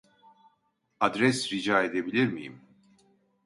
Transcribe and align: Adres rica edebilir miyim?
Adres 0.99 1.51
rica 1.53 1.83
edebilir 1.83 2.27
miyim? 2.33 2.61